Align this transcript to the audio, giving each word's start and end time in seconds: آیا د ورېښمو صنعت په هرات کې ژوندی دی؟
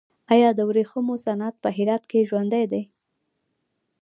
آیا 0.33 0.49
د 0.55 0.59
ورېښمو 0.69 1.15
صنعت 1.25 1.55
په 1.63 1.69
هرات 1.77 2.03
کې 2.11 2.27
ژوندی 2.29 2.65
دی؟ 2.71 2.83